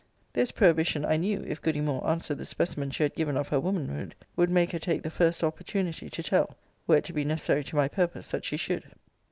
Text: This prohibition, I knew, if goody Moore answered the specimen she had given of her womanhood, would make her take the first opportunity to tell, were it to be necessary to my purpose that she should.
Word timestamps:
This 0.33 0.49
prohibition, 0.51 1.05
I 1.05 1.17
knew, 1.17 1.45
if 1.47 1.61
goody 1.61 1.79
Moore 1.79 2.07
answered 2.09 2.39
the 2.39 2.45
specimen 2.47 2.89
she 2.89 3.03
had 3.03 3.13
given 3.13 3.37
of 3.37 3.49
her 3.49 3.59
womanhood, 3.59 4.15
would 4.35 4.49
make 4.49 4.71
her 4.71 4.79
take 4.79 5.03
the 5.03 5.11
first 5.11 5.43
opportunity 5.43 6.09
to 6.09 6.23
tell, 6.23 6.57
were 6.87 6.97
it 6.97 7.03
to 7.03 7.13
be 7.13 7.23
necessary 7.23 7.63
to 7.65 7.75
my 7.75 7.87
purpose 7.87 8.31
that 8.31 8.43
she 8.43 8.57
should. 8.57 8.87